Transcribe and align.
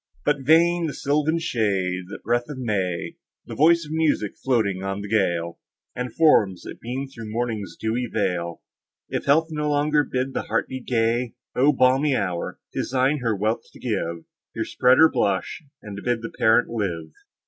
But, 0.25 0.39
vain 0.39 0.87
the 0.87 0.95
sylvan 0.95 1.37
shade—the 1.37 2.17
breath 2.23 2.49
of 2.49 2.57
May, 2.57 3.17
The 3.45 3.53
voice 3.53 3.85
of 3.85 3.91
music 3.91 4.35
floating 4.35 4.81
on 4.81 5.01
the 5.01 5.07
gale, 5.07 5.59
And 5.95 6.11
forms, 6.15 6.63
that 6.63 6.79
beam 6.81 7.07
through 7.07 7.29
morning's 7.29 7.77
dewy 7.79 8.07
veil, 8.11 8.63
If 9.09 9.25
health 9.25 9.49
no 9.51 9.69
longer 9.69 10.03
bid 10.03 10.33
the 10.33 10.41
heart 10.49 10.67
be 10.67 10.79
gay! 10.79 11.35
O 11.55 11.71
balmy 11.71 12.15
hour! 12.15 12.57
'tis 12.73 12.89
thine 12.89 13.19
her 13.19 13.35
wealth 13.35 13.65
to 13.73 13.79
give, 13.79 14.25
Here 14.55 14.65
spread 14.65 14.97
her 14.97 15.07
blush, 15.07 15.61
and 15.83 15.99
bid 16.03 16.23
the 16.23 16.33
parent 16.35 16.69
live! 16.69 17.11